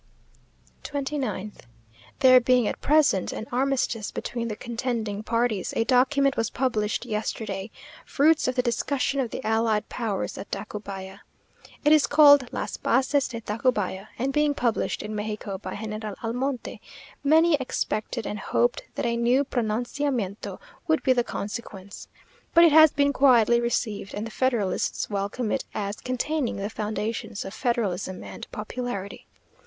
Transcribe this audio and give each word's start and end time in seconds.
29th. 0.83 1.57
There 2.21 2.39
being 2.39 2.67
at 2.67 2.81
present 2.81 3.31
an 3.31 3.45
armistice 3.51 4.09
between 4.09 4.47
the 4.47 4.55
contending 4.55 5.21
parties, 5.21 5.75
a 5.77 5.83
document 5.83 6.35
was 6.35 6.49
published 6.49 7.05
yesterday, 7.05 7.69
fruits 8.03 8.47
of 8.47 8.55
the 8.55 8.63
discussion 8.63 9.19
of 9.19 9.29
the 9.29 9.45
allied 9.45 9.87
powers 9.89 10.39
at 10.39 10.49
Tacubaya. 10.49 11.19
It 11.85 11.93
is 11.93 12.07
called 12.07 12.51
"las 12.51 12.77
bases 12.77 13.27
de 13.27 13.41
Tacubaya," 13.41 14.07
and 14.17 14.33
being 14.33 14.55
published 14.55 15.03
in 15.03 15.13
Mexico 15.13 15.59
by 15.59 15.75
General 15.75 16.15
Almonte, 16.23 16.79
many 17.23 17.53
expected 17.57 18.25
and 18.25 18.39
hoped 18.39 18.81
that 18.95 19.05
a 19.05 19.15
new 19.15 19.43
pronunciamiento 19.45 20.59
would 20.87 21.03
be 21.03 21.13
the 21.13 21.23
consequence; 21.23 22.07
but 22.55 22.63
it 22.63 22.71
has 22.71 22.89
been 22.89 23.13
quietly 23.13 23.61
received, 23.61 24.15
and 24.15 24.25
the 24.25 24.31
federalists 24.31 25.11
welcome 25.11 25.51
it 25.51 25.63
as 25.75 25.97
containing 25.97 26.55
the 26.55 26.71
foundations 26.71 27.45
of 27.45 27.53
federalism 27.53 28.23
and 28.23 28.47
popularity. 28.51 29.27